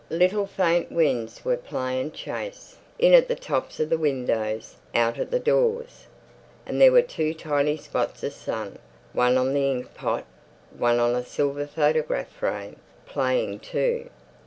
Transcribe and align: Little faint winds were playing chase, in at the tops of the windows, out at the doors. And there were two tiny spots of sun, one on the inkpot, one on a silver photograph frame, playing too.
Little 0.09 0.47
faint 0.47 0.91
winds 0.91 1.45
were 1.45 1.55
playing 1.57 2.13
chase, 2.13 2.79
in 2.97 3.13
at 3.13 3.27
the 3.27 3.35
tops 3.35 3.79
of 3.79 3.91
the 3.91 3.99
windows, 3.99 4.77
out 4.95 5.19
at 5.19 5.29
the 5.29 5.37
doors. 5.39 6.07
And 6.65 6.81
there 6.81 6.91
were 6.91 7.03
two 7.03 7.35
tiny 7.35 7.77
spots 7.77 8.23
of 8.23 8.33
sun, 8.33 8.79
one 9.13 9.37
on 9.37 9.53
the 9.53 9.69
inkpot, 9.69 10.23
one 10.75 10.97
on 10.99 11.13
a 11.13 11.23
silver 11.23 11.67
photograph 11.67 12.29
frame, 12.29 12.77
playing 13.05 13.59
too. 13.59 14.09